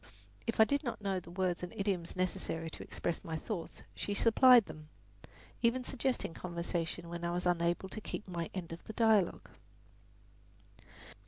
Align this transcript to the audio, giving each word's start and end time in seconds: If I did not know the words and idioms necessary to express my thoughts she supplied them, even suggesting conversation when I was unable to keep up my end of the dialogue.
If 0.47 0.59
I 0.59 0.63
did 0.63 0.83
not 0.83 1.01
know 1.03 1.19
the 1.19 1.29
words 1.29 1.61
and 1.61 1.71
idioms 1.77 2.15
necessary 2.15 2.71
to 2.71 2.81
express 2.81 3.23
my 3.23 3.37
thoughts 3.37 3.83
she 3.93 4.15
supplied 4.15 4.65
them, 4.65 4.89
even 5.61 5.83
suggesting 5.83 6.33
conversation 6.33 7.07
when 7.07 7.23
I 7.23 7.29
was 7.29 7.45
unable 7.45 7.87
to 7.89 8.01
keep 8.01 8.27
up 8.27 8.33
my 8.33 8.49
end 8.55 8.71
of 8.73 8.83
the 8.85 8.93
dialogue. 8.93 9.47